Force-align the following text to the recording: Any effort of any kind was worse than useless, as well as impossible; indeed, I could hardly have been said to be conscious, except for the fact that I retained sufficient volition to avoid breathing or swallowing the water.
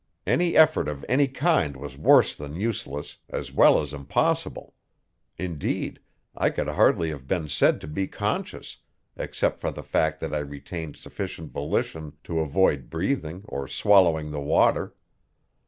Any 0.25 0.57
effort 0.57 0.87
of 0.87 1.05
any 1.07 1.27
kind 1.27 1.77
was 1.77 1.95
worse 1.95 2.35
than 2.35 2.55
useless, 2.55 3.17
as 3.29 3.51
well 3.53 3.79
as 3.83 3.93
impossible; 3.93 4.73
indeed, 5.37 5.99
I 6.35 6.49
could 6.49 6.69
hardly 6.69 7.09
have 7.11 7.27
been 7.27 7.47
said 7.47 7.79
to 7.81 7.87
be 7.87 8.07
conscious, 8.07 8.77
except 9.15 9.59
for 9.59 9.69
the 9.69 9.83
fact 9.83 10.19
that 10.21 10.33
I 10.33 10.39
retained 10.39 10.95
sufficient 10.95 11.51
volition 11.51 12.13
to 12.23 12.39
avoid 12.39 12.89
breathing 12.89 13.43
or 13.47 13.67
swallowing 13.67 14.31
the 14.31 14.41
water. 14.41 14.95